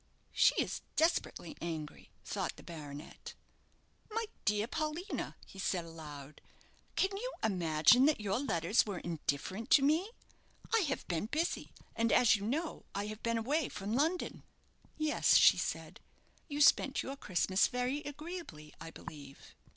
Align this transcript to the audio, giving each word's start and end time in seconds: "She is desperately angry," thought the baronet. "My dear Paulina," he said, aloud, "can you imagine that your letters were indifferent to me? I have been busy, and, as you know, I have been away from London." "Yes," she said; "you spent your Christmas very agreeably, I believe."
"She 0.31 0.55
is 0.55 0.81
desperately 0.95 1.55
angry," 1.61 2.09
thought 2.25 2.55
the 2.55 2.63
baronet. 2.63 3.35
"My 4.09 4.25
dear 4.45 4.65
Paulina," 4.65 5.35
he 5.45 5.59
said, 5.59 5.85
aloud, 5.85 6.41
"can 6.95 7.15
you 7.15 7.31
imagine 7.43 8.05
that 8.07 8.19
your 8.19 8.39
letters 8.39 8.83
were 8.83 8.97
indifferent 8.97 9.69
to 9.69 9.83
me? 9.83 10.09
I 10.75 10.79
have 10.87 11.07
been 11.07 11.27
busy, 11.27 11.71
and, 11.95 12.11
as 12.11 12.35
you 12.35 12.41
know, 12.47 12.83
I 12.95 13.05
have 13.05 13.21
been 13.21 13.37
away 13.37 13.69
from 13.69 13.93
London." 13.93 14.41
"Yes," 14.97 15.37
she 15.37 15.57
said; 15.57 15.99
"you 16.47 16.61
spent 16.61 17.03
your 17.03 17.15
Christmas 17.15 17.67
very 17.67 17.99
agreeably, 18.01 18.73
I 18.81 18.89
believe." 18.89 19.55